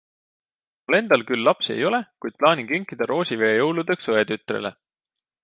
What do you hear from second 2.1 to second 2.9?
kuid plaanin